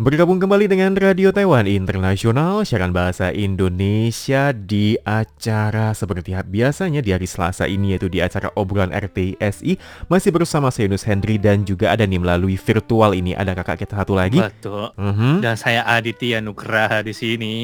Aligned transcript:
Bergabung 0.00 0.40
kembali 0.40 0.64
dengan 0.64 0.96
Radio 0.96 1.28
Taiwan 1.28 1.68
Internasional, 1.68 2.64
siaran 2.64 2.88
bahasa 2.88 3.36
Indonesia 3.36 4.48
di 4.48 4.96
acara 5.04 5.92
seperti 5.92 6.32
biasanya 6.40 7.04
di 7.04 7.12
hari 7.12 7.28
Selasa 7.28 7.68
ini 7.68 7.92
yaitu 7.92 8.08
di 8.08 8.24
acara 8.24 8.48
obrolan 8.56 8.96
RTSI 8.96 9.76
masih 10.08 10.32
bersama 10.32 10.72
saya 10.72 10.88
Yunus 10.88 11.04
Hendri 11.04 11.36
dan 11.36 11.68
juga 11.68 11.92
ada 11.92 12.08
nih 12.08 12.16
melalui 12.16 12.56
virtual 12.56 13.12
ini 13.12 13.36
ada 13.36 13.52
kakak 13.52 13.84
kita 13.84 14.00
satu 14.00 14.16
lagi. 14.16 14.40
Betul. 14.40 14.88
Mm-hmm. 14.96 15.44
Dan 15.44 15.54
saya 15.60 15.84
Aditya 15.84 16.40
Nugraha 16.40 17.04
di 17.04 17.12
sini 17.12 17.54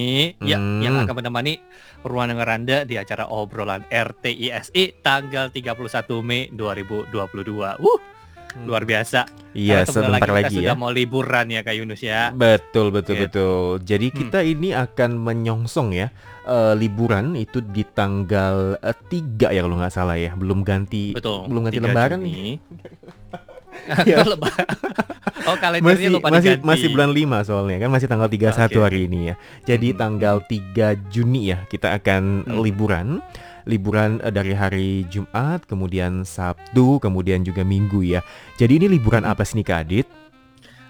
ya 0.44 0.60
mm. 0.60 0.84
yang 0.84 1.08
akan 1.08 1.16
menemani 1.16 1.56
ruang 2.04 2.36
dengar 2.36 2.52
Anda 2.52 2.84
di 2.84 3.00
acara 3.00 3.32
obrolan 3.32 3.88
RTISI 3.88 5.00
tanggal 5.00 5.48
31 5.56 5.72
Mei 6.20 6.52
2022. 6.52 7.16
Uh 7.16 7.96
hmm. 7.96 8.15
Luar 8.64 8.88
biasa. 8.88 9.28
Iya, 9.56 9.88
sebentar 9.88 10.28
lagi, 10.28 10.60
lagi 10.60 10.68
ya. 10.68 10.76
mau 10.76 10.92
liburan 10.92 11.48
ya 11.48 11.64
Kak 11.64 11.76
Yunus 11.76 12.00
ya. 12.04 12.28
Betul, 12.32 12.92
betul, 12.92 13.16
gitu. 13.16 13.24
betul. 13.24 13.88
Jadi 13.88 14.06
hmm. 14.12 14.16
kita 14.16 14.40
hmm. 14.44 14.52
ini 14.52 14.68
akan 14.76 15.10
menyongsong 15.16 15.88
ya 15.96 16.12
uh, 16.44 16.76
liburan 16.76 17.32
itu 17.36 17.64
di 17.64 17.84
tanggal 17.88 18.76
uh, 18.76 18.92
eh, 18.92 18.96
3 19.08 19.56
ya 19.56 19.60
kalau 19.64 19.76
nggak 19.80 19.94
salah 19.94 20.16
ya. 20.20 20.36
Belum 20.36 20.60
ganti 20.60 21.16
betul, 21.16 21.48
belum 21.48 21.68
ganti 21.68 21.80
lebaran 21.80 22.20
nih. 22.20 22.60
ya. 24.08 24.16
oh 25.48 25.56
kalendernya 25.56 25.96
masih, 25.96 26.08
lupa 26.12 26.28
masih, 26.28 26.60
diganti. 26.60 26.64
Masih 26.68 26.88
bulan 26.92 27.10
5 27.12 27.48
soalnya 27.48 27.76
kan 27.80 27.90
masih 27.92 28.08
tanggal 28.08 28.28
31 28.28 28.52
okay. 28.52 28.80
hari 28.80 29.00
ini 29.08 29.18
ya. 29.32 29.34
Jadi 29.64 29.88
hmm. 29.92 29.98
tanggal 29.98 30.36
3 30.44 31.12
Juni 31.12 31.42
ya 31.48 31.58
kita 31.68 31.96
akan 31.96 32.44
hmm. 32.44 32.60
liburan 32.60 33.24
liburan 33.66 34.22
eh, 34.22 34.32
dari 34.32 34.54
hari 34.54 35.04
Jumat, 35.10 35.66
kemudian 35.66 36.22
Sabtu, 36.22 37.02
kemudian 37.02 37.42
juga 37.42 37.66
Minggu 37.66 38.06
ya. 38.06 38.22
Jadi 38.56 38.80
ini 38.80 38.86
liburan 38.86 39.26
apa 39.26 39.42
sih 39.42 39.60
nih 39.60 39.66
Kak 39.66 39.78
Adit? 39.84 40.06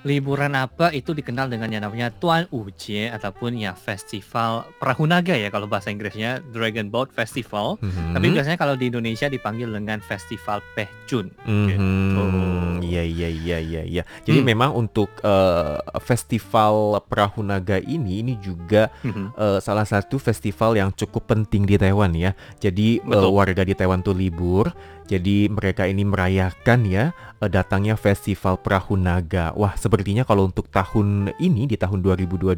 Liburan 0.06 0.54
apa 0.54 0.94
itu 0.94 1.10
dikenal 1.10 1.50
dengan 1.50 1.66
yang 1.74 1.82
namanya 1.82 2.14
Tuan 2.14 2.46
Ujie 2.54 3.10
ataupun 3.10 3.58
ya 3.58 3.74
festival 3.74 4.62
perahu 4.78 5.02
naga 5.10 5.34
ya 5.34 5.50
kalau 5.50 5.66
bahasa 5.66 5.90
Inggrisnya 5.90 6.38
Dragon 6.54 6.86
Boat 6.86 7.10
Festival. 7.10 7.74
Mm-hmm. 7.82 8.14
Tapi 8.14 8.26
biasanya 8.30 8.58
kalau 8.62 8.78
di 8.78 8.86
Indonesia 8.86 9.26
dipanggil 9.26 9.66
dengan 9.66 9.98
Festival 9.98 10.62
Pehjun. 10.78 11.34
Mm-hmm. 11.42 12.86
Iya 12.86 13.02
iya 13.02 13.28
iya 13.28 13.58
iya 13.58 13.82
iya. 13.82 14.02
Jadi 14.22 14.38
mm. 14.40 14.46
memang 14.46 14.70
untuk 14.78 15.10
uh, 15.26 15.82
festival 15.98 17.02
perahu 17.10 17.42
naga 17.42 17.82
ini 17.82 18.22
ini 18.22 18.38
juga 18.38 18.86
mm-hmm. 19.02 19.26
uh, 19.34 19.58
salah 19.58 19.82
satu 19.84 20.22
festival 20.22 20.78
yang 20.78 20.94
cukup 20.94 21.26
penting 21.26 21.66
di 21.66 21.74
Taiwan 21.74 22.14
ya. 22.14 22.30
Jadi 22.62 23.02
uh, 23.02 23.26
warga 23.26 23.66
di 23.66 23.74
Taiwan 23.74 24.06
tuh 24.06 24.14
libur 24.14 24.70
jadi 25.06 25.46
mereka 25.48 25.86
ini 25.86 26.02
merayakan 26.02 26.84
ya 26.84 27.14
eh, 27.40 27.50
datangnya 27.50 27.94
festival 27.94 28.58
Perahu 28.58 28.98
Naga. 28.98 29.54
Wah, 29.54 29.78
sepertinya 29.78 30.26
kalau 30.26 30.50
untuk 30.50 30.66
tahun 30.68 31.32
ini 31.38 31.70
di 31.70 31.78
tahun 31.78 32.02
2022 32.02 32.52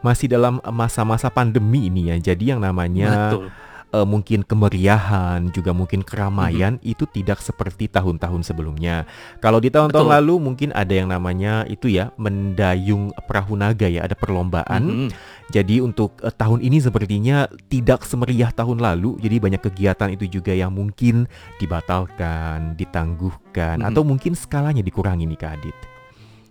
masih 0.00 0.26
dalam 0.30 0.62
masa-masa 0.70 1.28
pandemi 1.28 1.90
ini 1.90 2.14
ya. 2.14 2.16
Jadi 2.32 2.54
yang 2.54 2.62
namanya 2.62 3.34
Betul 3.34 3.69
uh, 3.94 4.06
mungkin 4.06 4.46
kemeriahan 4.46 5.50
juga 5.50 5.74
mungkin 5.74 6.02
keramaian 6.02 6.78
mm 6.78 6.82
-hmm. 6.82 6.92
itu 6.92 7.04
tidak 7.10 7.42
seperti 7.42 7.90
tahun-tahun 7.90 8.46
sebelumnya. 8.46 9.06
Kalau 9.42 9.58
di 9.58 9.70
tahun-tahun 9.70 10.08
lalu 10.20 10.34
mungkin 10.38 10.70
ada 10.74 10.90
yang 10.94 11.10
namanya 11.10 11.66
itu 11.66 11.90
ya 11.90 12.14
mendayung 12.16 13.14
perahu 13.26 13.58
naga 13.58 13.86
ya 13.90 14.06
ada 14.06 14.14
perlombaan. 14.14 14.82
Mm 14.82 14.94
-hmm. 14.94 15.08
Jadi 15.50 15.82
untuk 15.82 16.14
uh, 16.22 16.30
tahun 16.30 16.62
ini 16.62 16.78
sepertinya 16.78 17.50
tidak 17.66 18.06
semeriah 18.06 18.54
tahun 18.54 18.78
lalu. 18.78 19.18
Jadi 19.18 19.36
banyak 19.42 19.62
kegiatan 19.62 20.10
itu 20.14 20.40
juga 20.40 20.54
yang 20.54 20.70
mungkin 20.70 21.26
dibatalkan, 21.58 22.78
ditangguhkan 22.78 23.78
mm 23.78 23.82
-hmm. 23.82 23.90
atau 23.90 24.02
mungkin 24.06 24.32
skalanya 24.38 24.82
dikurangi 24.82 25.26
nih 25.26 25.38
Kak 25.38 25.54
Adit. 25.58 25.89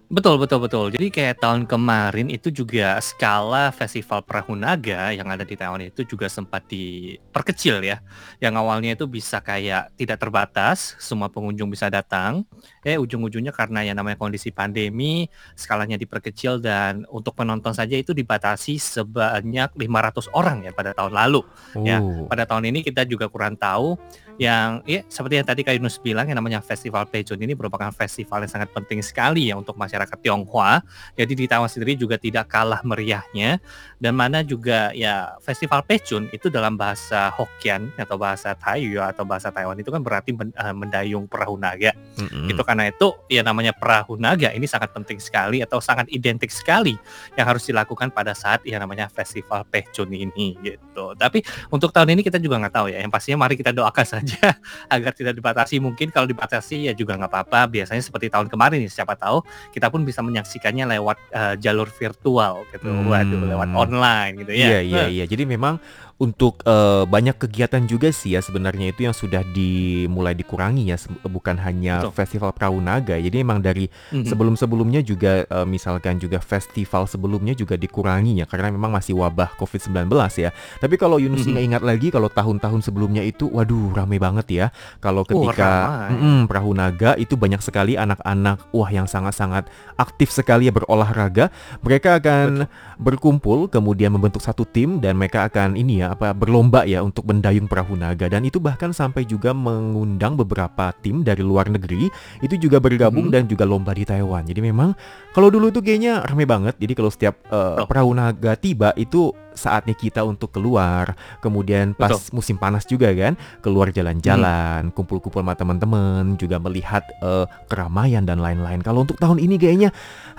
Betul 0.09 0.41
betul 0.41 0.65
betul. 0.65 0.85
Jadi 0.97 1.13
kayak 1.13 1.37
tahun 1.37 1.69
kemarin 1.69 2.33
itu 2.33 2.49
juga 2.49 2.97
skala 2.97 3.69
festival 3.69 4.25
perahu 4.25 4.57
naga 4.57 5.13
yang 5.13 5.29
ada 5.29 5.45
di 5.45 5.53
Taiwan 5.53 5.85
itu 5.85 6.01
juga 6.01 6.25
sempat 6.25 6.65
diperkecil 6.65 7.77
ya. 7.85 8.01
Yang 8.41 8.53
awalnya 8.57 8.97
itu 8.97 9.05
bisa 9.05 9.37
kayak 9.37 9.93
tidak 9.93 10.17
terbatas, 10.17 10.97
semua 10.97 11.29
pengunjung 11.29 11.69
bisa 11.69 11.93
datang. 11.93 12.41
Eh 12.81 12.97
ujung-ujungnya 12.97 13.53
karena 13.53 13.85
yang 13.85 14.01
namanya 14.01 14.17
kondisi 14.17 14.49
pandemi, 14.49 15.29
skalanya 15.53 15.93
diperkecil 15.93 16.57
dan 16.57 17.05
untuk 17.13 17.37
penonton 17.37 17.77
saja 17.77 17.93
itu 17.93 18.09
dibatasi 18.09 18.81
sebanyak 18.81 19.77
500 19.77 20.25
orang 20.33 20.65
ya 20.65 20.73
pada 20.73 20.97
tahun 20.97 21.13
lalu. 21.13 21.45
Ya, 21.85 22.01
oh. 22.01 22.25
Ya, 22.25 22.25
pada 22.25 22.49
tahun 22.49 22.73
ini 22.73 22.81
kita 22.81 23.05
juga 23.05 23.29
kurang 23.29 23.61
tahu 23.61 23.93
yang 24.39 24.79
ya 24.87 25.03
seperti 25.11 25.35
yang 25.35 25.45
tadi 25.45 25.61
Kak 25.67 25.75
Yunus 25.75 25.99
bilang 25.99 26.23
yang 26.31 26.39
namanya 26.39 26.63
Festival 26.63 27.03
Pejun 27.11 27.43
ini 27.43 27.59
merupakan 27.59 27.91
festival 27.91 28.47
yang 28.47 28.47
sangat 28.47 28.71
penting 28.71 29.03
sekali 29.03 29.51
ya 29.51 29.59
untuk 29.59 29.75
masyarakat 29.75 29.98
Tionghoa. 30.07 30.79
Jadi 31.19 31.33
di 31.35 31.45
Taiwan 31.49 31.67
sendiri 31.67 31.99
juga 31.99 32.15
tidak 32.15 32.47
kalah 32.47 32.79
meriahnya 32.87 33.59
dan 33.99 34.13
mana 34.15 34.39
juga 34.45 34.95
ya 34.95 35.35
Festival 35.43 35.83
Pejun 35.83 36.31
itu 36.31 36.47
dalam 36.47 36.79
bahasa 36.79 37.33
Hokkien 37.35 37.91
atau 37.99 38.15
bahasa 38.15 38.55
Taiyu 38.55 39.03
atau 39.03 39.27
bahasa 39.27 39.51
Taiwan 39.51 39.75
itu 39.75 39.91
kan 39.91 39.99
berarti 39.99 40.31
eh, 40.38 40.75
mendayung 40.75 41.27
perahu 41.27 41.59
naga. 41.59 41.91
Mm-hmm. 42.15 42.55
Itu 42.55 42.61
karena 42.63 42.88
itu 42.88 43.07
ya 43.27 43.43
namanya 43.43 43.75
perahu 43.75 44.15
naga 44.15 44.55
ini 44.55 44.69
sangat 44.69 44.95
penting 44.95 45.19
sekali 45.19 45.59
atau 45.59 45.83
sangat 45.83 46.07
identik 46.13 46.53
sekali 46.53 46.95
yang 47.35 47.49
harus 47.49 47.67
dilakukan 47.67 48.13
pada 48.15 48.31
saat 48.31 48.63
ya 48.63 48.79
namanya 48.79 49.11
Festival 49.11 49.67
Pejun 49.67 50.13
ini 50.15 50.55
gitu. 50.63 51.11
Tapi 51.19 51.43
untuk 51.73 51.91
tahun 51.91 52.15
ini 52.15 52.21
kita 52.23 52.39
juga 52.39 52.61
nggak 52.61 52.73
tahu 52.77 52.88
ya. 52.93 53.03
Yang 53.03 53.11
pastinya 53.11 53.43
mari 53.43 53.59
kita 53.59 53.75
doakan 53.75 54.05
saja 54.05 54.19
saja 54.29 54.53
agar 54.91 55.11
tidak 55.15 55.33
dibatasi. 55.39 55.81
Mungkin 55.81 56.13
kalau 56.13 56.29
dibatasi 56.29 56.91
ya 56.91 56.93
juga 56.93 57.17
nggak 57.17 57.31
apa-apa. 57.31 57.65
Biasanya 57.71 58.03
seperti 58.05 58.29
tahun 58.29 58.51
kemarin 58.51 58.83
nih, 58.83 58.91
siapa 58.91 59.17
tahu 59.17 59.41
kita 59.73 59.88
pun 59.89 60.07
bisa 60.07 60.22
menyaksikannya 60.23 60.85
lewat 60.97 61.17
uh, 61.33 61.53
jalur 61.59 61.89
virtual 61.89 62.66
gitu. 62.72 62.89
Hmm. 62.89 63.09
Waduh, 63.09 63.44
lewat 63.45 63.69
online 63.75 64.33
gitu 64.45 64.53
ya. 64.55 64.79
Iya, 64.79 64.79
iya, 64.85 65.03
iya. 65.09 65.25
Jadi 65.25 65.44
memang 65.45 65.77
untuk 66.19 66.68
uh, 66.68 67.07
banyak 67.07 67.40
kegiatan 67.40 67.80
juga 67.88 68.12
sih 68.12 68.35
ya 68.35 68.44
sebenarnya 68.44 68.91
itu 68.91 69.07
yang 69.07 69.16
sudah 69.16 69.40
dimulai 69.56 70.35
dikurangi 70.35 70.91
ya 70.91 71.00
bukan 71.24 71.56
hanya 71.56 72.03
Betul. 72.03 72.12
festival 72.12 72.52
perahu 72.52 72.84
naga 72.84 73.16
jadi 73.16 73.40
memang 73.40 73.63
dari 73.63 73.88
mm-hmm. 73.88 74.28
sebelum-sebelumnya 74.28 75.00
juga 75.00 75.47
uh, 75.47 75.63
misalkan 75.63 76.19
juga 76.19 76.44
festival 76.44 77.07
sebelumnya 77.07 77.56
juga 77.56 77.80
dikurangi 77.80 78.44
ya 78.44 78.46
karena 78.52 78.68
memang 78.75 78.91
masih 78.91 79.16
wabah 79.16 79.56
Covid-19 79.56 80.12
ya 80.44 80.52
tapi 80.84 81.00
kalau 81.00 81.24
Yunus 81.24 81.47
mm-hmm. 81.47 81.68
ingat 81.72 81.84
lagi 81.88 82.12
kalau 82.12 82.28
tahun-tahun 82.28 82.84
sebelumnya 82.84 83.24
itu 83.24 83.47
waduh 83.47 83.96
rame 83.96 84.19
banget 84.19 84.47
ya 84.51 84.66
kalau 85.00 85.24
ketika 85.24 86.03
oh, 86.12 86.19
mm, 86.19 86.51
perahu 86.51 86.75
naga 86.75 87.16
itu 87.16 87.40
banyak 87.40 87.63
sekali 87.63 87.96
anak-anak 87.96 88.59
wah 88.75 88.91
yang 88.91 89.07
sangat-sangat 89.07 89.72
aktif 89.96 90.36
sekali 90.36 90.68
ya 90.68 90.75
berolahraga 90.75 91.47
mereka 91.80 92.19
akan 92.19 92.68
Betul. 92.68 93.00
berkumpul 93.00 93.59
kemudian 93.72 94.12
membentuk 94.12 94.44
satu 94.44 94.68
tim 94.68 95.00
dan 95.00 95.16
mereka 95.16 95.47
akan 95.47 95.80
ini 95.80 96.03
ya 96.03 96.08
apa 96.09 96.33
berlomba 96.33 96.83
ya 96.89 97.05
untuk 97.05 97.29
mendayung 97.29 97.69
perahu 97.69 97.93
naga 97.93 98.25
dan 98.25 98.41
itu 98.41 98.57
bahkan 98.57 98.89
sampai 98.89 99.23
juga 99.29 99.53
mengundang 99.53 100.33
beberapa 100.33 100.89
tim 101.05 101.21
dari 101.21 101.45
luar 101.45 101.69
negeri 101.69 102.09
itu 102.41 102.55
juga 102.57 102.81
bergabung 102.81 103.29
hmm. 103.29 103.33
dan 103.33 103.43
juga 103.45 103.63
lomba 103.69 103.93
di 103.93 104.03
Taiwan. 104.03 104.43
Jadi 104.49 104.59
memang 104.65 104.97
kalau 105.31 105.53
dulu 105.53 105.69
itu 105.69 105.79
kayaknya 105.85 106.25
rame 106.25 106.49
banget. 106.49 106.75
Jadi 106.81 106.93
kalau 106.97 107.11
setiap 107.13 107.35
uh, 107.53 107.85
perahu 107.85 108.11
naga 108.17 108.57
tiba 108.57 108.91
itu 108.97 109.29
saatnya 109.59 109.91
kita 109.91 110.23
untuk 110.23 110.55
keluar. 110.55 111.19
Kemudian 111.43 111.91
pas 111.91 112.15
Betul. 112.15 112.39
musim 112.39 112.55
panas 112.55 112.87
juga 112.87 113.11
kan, 113.11 113.35
keluar 113.59 113.91
jalan-jalan, 113.91 114.89
hmm. 114.89 114.95
kumpul-kumpul 114.95 115.43
sama 115.43 115.59
teman-teman, 115.59 116.39
juga 116.39 116.55
melihat 116.63 117.03
uh, 117.19 117.43
keramaian 117.67 118.23
dan 118.23 118.39
lain-lain. 118.39 118.79
Kalau 118.79 119.03
untuk 119.03 119.19
tahun 119.19 119.43
ini 119.43 119.59
kayaknya 119.59 119.89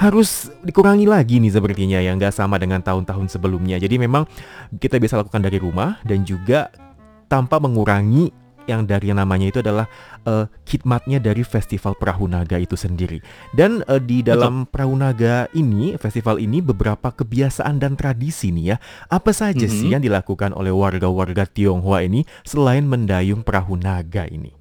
harus 0.01 0.49
dikurangi 0.65 1.05
lagi 1.05 1.37
nih 1.37 1.53
sepertinya 1.53 2.01
yang 2.01 2.17
nggak 2.17 2.33
sama 2.33 2.57
dengan 2.57 2.81
tahun-tahun 2.81 3.29
sebelumnya. 3.29 3.77
Jadi 3.77 4.01
memang 4.01 4.25
kita 4.81 4.97
bisa 4.97 5.21
lakukan 5.21 5.45
dari 5.45 5.61
rumah 5.61 6.01
dan 6.09 6.25
juga 6.25 6.73
tanpa 7.31 7.63
mengurangi 7.63 8.40
yang 8.69 8.85
dari 8.85 9.13
namanya 9.13 9.47
itu 9.49 9.59
adalah 9.61 9.87
uh, 10.27 10.45
khidmatnya 10.67 11.23
dari 11.23 11.45
Festival 11.47 11.97
Perahu 11.97 12.27
Naga 12.29 12.61
itu 12.61 12.75
sendiri. 12.77 13.21
Dan 13.55 13.85
uh, 13.87 14.01
di 14.01 14.21
dalam 14.21 14.65
Betul. 14.65 14.71
Perahu 14.73 14.95
Naga 14.97 15.47
ini, 15.57 15.95
festival 15.97 16.43
ini 16.43 16.61
beberapa 16.65 17.13
kebiasaan 17.13 17.81
dan 17.81 17.95
tradisi 17.95 18.53
nih 18.53 18.75
ya. 18.75 18.77
Apa 19.09 19.31
saja 19.33 19.65
mm 19.65 19.71
-hmm. 19.71 19.79
sih 19.81 19.89
yang 19.93 20.03
dilakukan 20.03 20.53
oleh 20.57 20.73
warga-warga 20.73 21.47
Tionghoa 21.47 22.05
ini 22.05 22.25
selain 22.43 22.85
mendayung 22.85 23.45
perahu 23.47 23.77
naga 23.79 24.27
ini? 24.27 24.53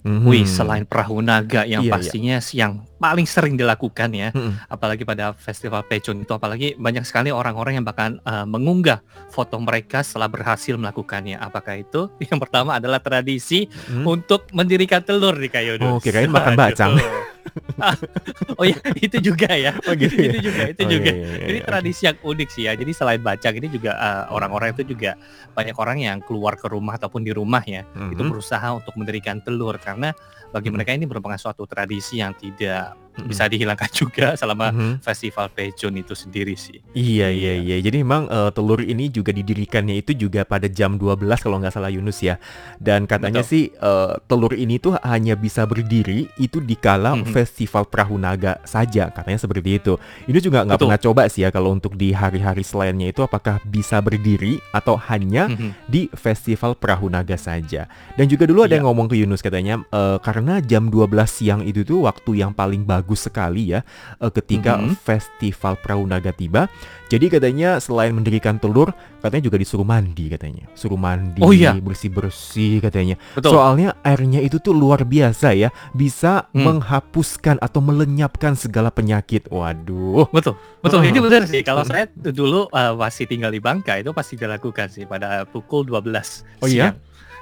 Mm-hmm. 0.00 0.26
Wih, 0.28 0.48
selain 0.48 0.84
perahu 0.88 1.20
naga 1.20 1.68
yang 1.68 1.84
iya, 1.84 1.88
iya. 1.88 1.92
pastinya 1.92 2.36
iya. 2.40 2.56
yang 2.56 2.72
paling 3.00 3.24
sering 3.24 3.56
dilakukan 3.56 4.12
ya, 4.12 4.28
mm-hmm. 4.30 4.68
apalagi 4.68 5.08
pada 5.08 5.32
festival 5.32 5.80
Pecun 5.88 6.20
itu, 6.20 6.32
apalagi 6.36 6.76
banyak 6.76 7.02
sekali 7.08 7.32
orang-orang 7.32 7.80
yang 7.80 7.86
bahkan 7.88 8.20
uh, 8.28 8.44
mengunggah 8.44 9.00
foto 9.32 9.56
mereka 9.56 10.04
setelah 10.04 10.28
berhasil 10.28 10.76
melakukannya. 10.76 11.40
Apakah 11.40 11.80
itu? 11.80 12.12
Yang 12.28 12.38
pertama 12.44 12.76
adalah 12.76 13.00
tradisi 13.00 13.66
mm-hmm. 13.66 14.04
untuk 14.04 14.46
mendirikan 14.52 15.00
telur 15.00 15.32
di 15.32 15.48
kayu. 15.48 15.80
Oh, 15.80 15.96
kirain 15.96 16.28
makan 16.28 16.54
bacang. 16.54 17.00
oh 18.60 18.64
ya 18.68 18.76
itu 19.00 19.16
juga 19.32 19.48
ya 19.52 19.72
oh, 19.88 19.94
gitu 19.96 20.12
ya? 20.12 20.28
itu 20.28 20.38
juga 20.50 20.62
itu 20.70 20.82
oh, 20.84 20.90
juga 20.92 21.10
iya, 21.10 21.24
iya, 21.24 21.36
iya. 21.40 21.46
ini 21.48 21.60
tradisi 21.64 22.02
yang 22.06 22.16
unik 22.20 22.48
sih 22.52 22.62
ya 22.68 22.72
jadi 22.76 22.92
selain 22.92 23.22
baca 23.24 23.48
ini 23.50 23.68
juga 23.72 23.92
uh, 23.96 24.24
orang-orang 24.34 24.76
itu 24.76 24.92
juga 24.94 25.16
banyak 25.56 25.76
orang 25.76 25.98
yang 26.04 26.18
keluar 26.20 26.54
ke 26.60 26.68
rumah 26.68 27.00
ataupun 27.00 27.24
di 27.24 27.32
rumah 27.32 27.64
ya 27.64 27.82
mm 27.82 27.96
-hmm. 27.96 28.12
itu 28.12 28.22
berusaha 28.28 28.68
untuk 28.76 28.94
mendirikan 29.00 29.40
telur 29.40 29.76
karena 29.80 30.12
bagi 30.50 30.68
mereka 30.70 30.90
ini 30.90 31.06
merupakan 31.06 31.38
suatu 31.38 31.62
tradisi 31.64 32.18
yang 32.18 32.34
tidak 32.34 32.89
감사합니다. 32.90 33.09
Bisa 33.26 33.46
dihilangkan 33.46 33.90
juga 34.00 34.38
selama 34.38 34.70
mm-hmm. 34.72 34.92
festival 35.04 35.46
Pejun 35.52 35.94
itu 35.98 36.14
sendiri 36.16 36.54
sih. 36.56 36.80
Iya 36.94 37.28
iya 37.28 37.58
iya. 37.60 37.76
Jadi 37.82 38.00
memang 38.00 38.30
uh, 38.30 38.50
telur 38.54 38.80
ini 38.80 39.10
juga 39.12 39.34
didirikannya 39.34 40.00
itu 40.00 40.16
juga 40.16 40.46
pada 40.46 40.70
jam 40.70 40.96
12 40.96 41.20
kalau 41.42 41.60
nggak 41.60 41.74
salah 41.74 41.92
Yunus 41.92 42.22
ya. 42.22 42.40
Dan 42.80 43.04
katanya 43.04 43.44
Betul. 43.44 43.52
sih 43.52 43.64
uh, 43.82 44.16
telur 44.24 44.54
ini 44.56 44.80
tuh 44.80 44.96
hanya 45.04 45.36
bisa 45.36 45.66
berdiri 45.66 46.30
itu 46.40 46.62
di 46.62 46.76
kala 46.78 47.18
mm-hmm. 47.18 47.32
festival 47.34 47.84
Perahu 47.90 48.16
Naga 48.16 48.62
saja 48.64 49.10
katanya 49.12 49.38
seperti 49.40 49.82
itu. 49.82 49.98
Ini 50.30 50.38
juga 50.40 50.64
nggak 50.64 50.78
pernah 50.80 51.00
coba 51.00 51.22
sih 51.28 51.44
ya 51.44 51.50
kalau 51.52 51.74
untuk 51.74 51.98
di 51.98 52.14
hari-hari 52.14 52.64
selainnya 52.64 53.10
itu 53.10 53.20
apakah 53.24 53.60
bisa 53.66 54.00
berdiri 54.00 54.62
atau 54.72 54.96
hanya 55.10 55.50
mm-hmm. 55.50 55.70
di 55.90 56.08
festival 56.16 56.78
Perahu 56.78 57.12
Naga 57.12 57.36
saja. 57.36 57.90
Dan 58.16 58.26
juga 58.30 58.46
dulu 58.48 58.64
ada 58.64 58.74
yeah. 58.74 58.78
yang 58.80 58.86
ngomong 58.88 59.10
ke 59.10 59.16
Yunus 59.18 59.42
katanya 59.42 59.82
uh, 59.92 60.16
karena 60.22 60.62
jam 60.62 60.88
12 60.88 61.10
siang 61.26 61.60
itu 61.66 61.82
tuh 61.82 62.06
waktu 62.06 62.40
yang 62.40 62.52
paling 62.54 62.86
bagus 62.86 62.99
bagus 63.00 63.24
sekali 63.24 63.72
ya 63.72 63.80
uh, 64.20 64.28
ketika 64.28 64.76
mm 64.76 64.92
-hmm. 64.92 64.94
festival 65.00 65.74
Perahu 65.80 66.04
Naga 66.04 66.36
tiba. 66.36 66.68
Jadi 67.10 67.26
katanya 67.26 67.82
selain 67.82 68.14
mendirikan 68.14 68.62
telur, 68.62 68.94
katanya 69.18 69.50
juga 69.50 69.58
disuruh 69.58 69.82
mandi 69.82 70.30
katanya. 70.30 70.70
Suruh 70.78 70.94
mandi, 70.94 71.42
oh, 71.42 71.50
iya. 71.50 71.74
bersih-bersih 71.74 72.78
katanya. 72.78 73.18
Betul. 73.34 73.58
Soalnya 73.58 73.98
airnya 74.06 74.38
itu 74.38 74.62
tuh 74.62 74.70
luar 74.70 75.02
biasa 75.02 75.50
ya, 75.58 75.74
bisa 75.90 76.46
hmm. 76.54 76.62
menghapuskan 76.62 77.58
atau 77.58 77.82
melenyapkan 77.82 78.54
segala 78.54 78.94
penyakit. 78.94 79.50
Waduh. 79.50 80.30
Betul. 80.30 80.54
Betul, 80.86 81.02
ini 81.02 81.18
benar 81.18 81.50
sih. 81.50 81.66
Kalau 81.66 81.82
saya 81.82 82.06
dulu 82.14 82.70
uh, 82.70 82.94
masih 82.94 83.26
tinggal 83.26 83.50
di 83.50 83.58
Bangka 83.58 83.98
itu 83.98 84.14
pasti 84.14 84.38
dilakukan 84.38 84.86
sih 84.86 85.02
pada 85.02 85.42
pukul 85.50 85.82
12 85.82 86.62
Oh 86.62 86.70
iya? 86.70 86.94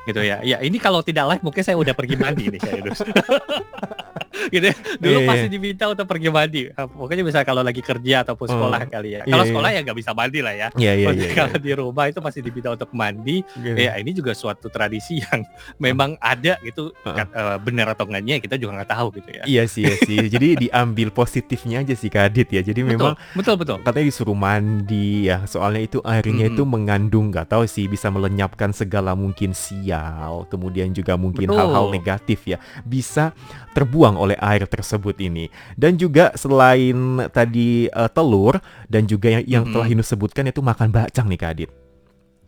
gitu 0.09 0.25
ya. 0.25 0.41
Ya 0.41 0.57
ini 0.65 0.81
kalau 0.81 1.05
tidak 1.05 1.29
live 1.29 1.45
mungkin 1.45 1.61
saya 1.61 1.77
udah 1.77 1.93
pergi 1.93 2.17
mandi 2.17 2.49
nih 2.49 2.61
saya 2.65 2.81
gitu 4.49 4.65
ya. 4.71 4.77
Dulu 4.99 5.19
yeah, 5.23 5.29
pasti 5.29 5.47
iya. 5.47 5.53
diminta 5.53 5.85
untuk 5.91 6.07
pergi 6.07 6.29
mandi. 6.31 6.63
Pokoknya 6.73 7.25
bisa 7.27 7.41
kalau 7.43 7.63
lagi 7.63 7.83
kerja 7.83 8.23
ataupun 8.27 8.47
oh. 8.47 8.53
sekolah 8.55 8.81
oh. 8.85 8.91
kali 8.91 9.09
ya. 9.19 9.21
Kalau 9.27 9.45
yeah, 9.45 9.51
sekolah 9.51 9.71
yeah. 9.71 9.81
ya 9.83 9.87
nggak 9.87 9.99
bisa 9.99 10.11
mandi 10.15 10.39
lah 10.41 10.55
ya. 10.55 10.69
Yeah, 10.77 10.95
yeah, 10.95 11.13
yeah, 11.15 11.33
kalau 11.35 11.55
yeah. 11.57 11.65
di 11.65 11.73
rumah 11.75 12.05
itu 12.11 12.21
masih 12.21 12.41
diminta 12.45 12.69
untuk 12.75 12.91
mandi. 12.93 13.37
Yeah. 13.59 13.77
Ya 13.77 13.93
ini 13.99 14.11
juga 14.13 14.33
suatu 14.37 14.69
tradisi 14.69 15.21
yang 15.23 15.41
memang 15.85 16.19
ada 16.21 16.61
gitu. 16.63 16.93
Uh 17.03 17.27
uh, 17.35 17.57
benar 17.61 17.93
atau 17.93 18.07
enggaknya 18.07 18.39
kita 18.39 18.55
juga 18.61 18.83
nggak 18.83 18.91
tahu 18.91 19.07
gitu 19.21 19.31
ya. 19.33 19.43
Iya 19.45 19.63
sih, 19.67 19.83
iya 19.85 19.97
sih. 20.05 20.19
Jadi 20.35 20.69
diambil 20.69 21.09
positifnya 21.11 21.83
aja 21.83 21.95
sih 21.97 22.11
Kadit 22.13 22.49
ya. 22.53 22.63
Jadi 22.63 22.85
betul, 22.85 22.93
memang 22.95 23.15
betul 23.35 23.55
betul. 23.59 23.77
Katanya 23.83 24.07
disuruh 24.07 24.39
mandi 24.39 25.29
ya. 25.31 25.45
Soalnya 25.49 25.83
itu 25.85 25.99
airnya 26.05 26.49
mm 26.49 26.53
-hmm. 26.53 26.59
itu 26.59 26.63
mengandung 26.69 27.27
nggak 27.33 27.49
tahu 27.51 27.65
sih 27.65 27.89
bisa 27.89 28.13
melenyapkan 28.13 28.71
segala 28.75 29.17
mungkin 29.17 29.53
sial, 29.53 30.45
kemudian 30.53 30.93
juga 30.93 31.17
mungkin 31.17 31.49
hal-hal 31.49 31.91
negatif 31.91 32.45
ya. 32.45 32.59
Bisa 32.85 33.33
terbuang 33.73 34.19
oleh 34.19 34.28
air 34.37 34.69
tersebut 34.69 35.17
ini. 35.23 35.49
Dan 35.79 35.97
juga 35.97 36.37
selain 36.37 37.25
tadi 37.33 37.89
uh, 37.89 38.13
telur 38.13 38.61
dan 38.93 39.09
juga 39.09 39.41
yang, 39.41 39.45
yang 39.49 39.63
mm 39.65 39.73
-hmm. 39.73 39.75
telah 39.81 39.89
Yunus 39.89 40.09
sebutkan 40.13 40.45
itu 40.45 40.61
makan 40.61 40.93
bacang 40.93 41.25
nih 41.31 41.41
Kak 41.41 41.53
Adit. 41.57 41.88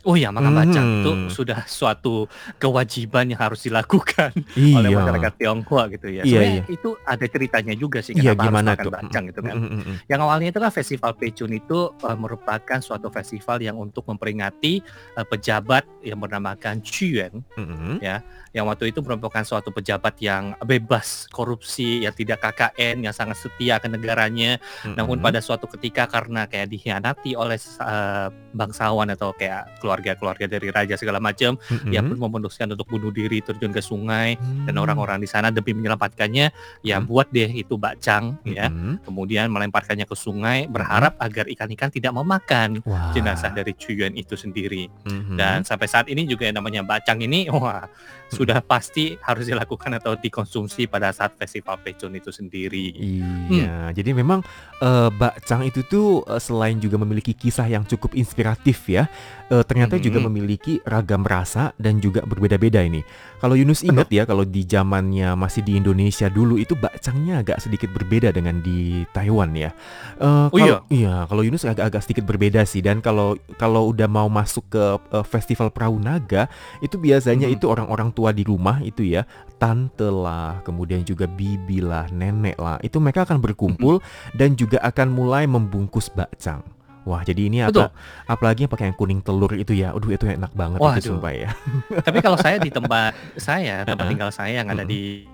Oh 0.08 0.16
ya, 0.16 0.32
makan 0.32 0.52
bacang 0.56 0.86
hmm. 0.86 0.98
itu 1.04 1.10
sudah 1.28 1.68
suatu 1.68 2.24
kewajiban 2.56 3.28
yang 3.28 3.40
harus 3.40 3.68
dilakukan 3.68 4.32
iya. 4.56 4.80
oleh 4.80 4.88
masyarakat 4.96 5.32
Tionghoa 5.36 5.84
gitu 5.92 6.08
ya. 6.08 6.22
Iya, 6.24 6.40
iya. 6.40 6.62
itu 6.72 6.96
ada 7.04 7.26
ceritanya 7.28 7.74
juga 7.76 8.00
sih 8.00 8.16
iya, 8.16 8.32
gimana 8.32 8.72
harus 8.72 8.80
makan 8.80 8.86
tuh? 8.86 8.92
bacang 8.96 9.24
gitu 9.28 9.40
kan. 9.44 9.54
Mm 9.60 9.68
-hmm. 9.68 9.94
Yang 10.08 10.20
awalnya 10.24 10.48
itu 10.48 10.60
kan 10.60 10.72
festival 10.72 11.12
Pecun 11.20 11.52
itu 11.52 11.78
uh, 11.92 12.16
merupakan 12.16 12.78
suatu 12.80 13.12
festival 13.12 13.60
yang 13.60 13.76
untuk 13.76 14.08
memperingati 14.08 14.80
uh, 15.20 15.26
pejabat 15.28 15.84
yang 16.00 16.16
bernamakan 16.16 16.80
Chuyen 16.80 17.44
mm 17.60 17.64
-hmm. 17.64 17.94
ya, 18.00 18.24
yang 18.56 18.64
waktu 18.64 18.88
itu 18.88 19.04
merupakan 19.04 19.44
suatu 19.44 19.68
pejabat 19.68 20.16
yang 20.24 20.56
bebas 20.64 21.28
korupsi, 21.28 22.08
yang 22.08 22.16
tidak 22.16 22.40
KKN, 22.40 23.04
yang 23.04 23.12
sangat 23.12 23.36
setia 23.36 23.76
ke 23.76 23.86
negaranya. 23.86 24.56
Mm 24.56 24.64
-hmm. 24.64 24.94
Namun 24.96 25.20
pada 25.20 25.44
suatu 25.44 25.68
ketika 25.68 26.08
karena 26.08 26.48
kayak 26.48 26.72
dikhianati 26.72 27.36
oleh 27.36 27.60
uh, 27.84 28.32
bangsawan 28.56 29.12
atau 29.12 29.36
kayak 29.36 29.68
keluarga-keluarga 29.90 30.46
dari 30.46 30.70
raja 30.70 30.94
segala 30.94 31.18
macam 31.18 31.58
mm-hmm. 31.58 31.90
ya 31.90 31.98
pun 32.06 32.14
memutuskan 32.14 32.70
untuk 32.70 32.86
bunuh 32.86 33.10
diri 33.10 33.42
terjun 33.42 33.74
ke 33.74 33.82
sungai 33.82 34.38
mm-hmm. 34.38 34.70
dan 34.70 34.74
mm. 34.78 34.82
orang-orang 34.86 35.18
di 35.18 35.26
sana 35.26 35.50
demi 35.50 35.74
menyelamatkannya 35.74 36.46
ya 36.86 37.02
mm-hmm. 37.02 37.10
buat 37.10 37.26
deh 37.34 37.50
itu 37.50 37.74
bacang 37.74 38.38
mm-hmm. 38.46 38.54
ya 38.54 38.70
kemudian 39.02 39.50
melemparkannya 39.50 40.06
ke 40.06 40.14
sungai 40.14 40.70
berharap 40.70 41.18
mm-hmm. 41.18 41.26
agar 41.26 41.44
ikan-ikan 41.50 41.90
tidak 41.90 42.14
memakan 42.14 42.78
wow. 42.86 43.10
jenazah 43.10 43.50
dari 43.50 43.74
Cuyuan 43.74 44.14
itu 44.14 44.38
sendiri 44.38 44.86
mm-hmm. 44.86 45.34
dan 45.34 45.66
sampai 45.66 45.90
saat 45.90 46.06
ini 46.06 46.22
juga 46.22 46.46
yang 46.46 46.62
namanya 46.62 46.86
bacang 46.86 47.18
ini 47.18 47.50
wah 47.50 47.90
sudah 48.30 48.60
pasti 48.60 49.16
harus 49.26 49.50
dilakukan 49.50 49.98
atau 49.98 50.14
dikonsumsi 50.14 50.86
pada 50.86 51.10
saat 51.10 51.34
festival 51.34 51.80
Pecun 51.80 52.12
itu 52.12 52.28
sendiri. 52.28 52.92
Iya, 52.92 53.90
hmm. 53.90 53.94
jadi 53.96 54.10
memang 54.12 54.44
uh, 54.84 55.08
bakcang 55.08 55.64
itu 55.64 55.80
tuh 55.88 56.20
uh, 56.28 56.36
selain 56.36 56.76
juga 56.76 57.00
memiliki 57.00 57.32
kisah 57.32 57.64
yang 57.64 57.88
cukup 57.88 58.12
inspiratif 58.12 58.84
ya, 58.84 59.08
uh, 59.48 59.64
ternyata 59.64 59.79
hmm. 59.88 60.04
juga 60.04 60.18
memiliki 60.20 60.82
ragam 60.84 61.24
rasa 61.24 61.72
dan 61.80 62.02
juga 62.02 62.20
berbeda-beda 62.26 62.84
ini. 62.84 63.00
Kalau 63.40 63.56
Yunus 63.56 63.80
ingat 63.80 64.12
ya, 64.12 64.28
kalau 64.28 64.44
di 64.44 64.68
zamannya 64.68 65.32
masih 65.32 65.64
di 65.64 65.80
Indonesia 65.80 66.28
dulu 66.28 66.60
itu 66.60 66.76
bakcangnya 66.76 67.40
agak 67.40 67.64
sedikit 67.64 67.88
berbeda 67.88 68.34
dengan 68.36 68.60
di 68.60 69.08
Taiwan 69.16 69.56
ya. 69.56 69.72
Uh, 70.20 70.52
oh 70.52 70.58
iya, 70.60 70.76
iya. 70.92 71.14
Kalau 71.24 71.40
Yunus 71.40 71.64
agak-agak 71.64 72.04
sedikit 72.04 72.28
berbeda 72.28 72.68
sih. 72.68 72.84
Dan 72.84 73.00
kalau 73.00 73.40
kalau 73.56 73.88
udah 73.88 74.04
mau 74.10 74.28
masuk 74.28 74.68
ke 74.68 74.84
uh, 75.00 75.24
festival 75.24 75.72
Perahu 75.72 75.96
Naga, 75.96 76.52
itu 76.84 77.00
biasanya 77.00 77.48
hmm. 77.48 77.56
itu 77.56 77.64
orang-orang 77.70 78.12
tua 78.12 78.34
di 78.34 78.44
rumah 78.44 78.84
itu 78.84 79.06
ya, 79.08 79.24
tante 79.56 80.10
lah, 80.12 80.60
kemudian 80.60 81.00
juga 81.06 81.24
bibi 81.24 81.80
lah, 81.80 82.10
nenek 82.12 82.60
lah. 82.60 82.76
Itu 82.84 83.00
mereka 83.00 83.24
akan 83.24 83.40
berkumpul 83.40 84.04
hmm. 84.04 84.36
dan 84.36 84.52
juga 84.58 84.84
akan 84.84 85.08
mulai 85.16 85.48
membungkus 85.48 86.12
bakcang. 86.12 86.60
Wah, 87.10 87.26
jadi 87.26 87.50
ini 87.50 87.58
apa? 87.66 87.90
Apalagi 88.30 88.64
yang 88.64 88.72
pakai 88.72 88.86
yang 88.94 88.96
kuning 88.96 89.18
telur 89.18 89.50
itu 89.58 89.74
ya. 89.74 89.90
Aduh, 89.90 90.14
itu 90.14 90.30
enak 90.30 90.54
banget 90.54 90.78
Wah, 90.78 90.94
itu 90.94 91.10
sumpah 91.10 91.34
ya. 91.34 91.50
Tapi 92.06 92.22
kalau 92.22 92.38
saya 92.38 92.62
di 92.62 92.70
tempat 92.70 93.18
saya, 93.50 93.82
tempat 93.82 94.06
tinggal 94.06 94.30
saya 94.30 94.62
yang 94.62 94.70
ada 94.70 94.86
di 94.86 95.26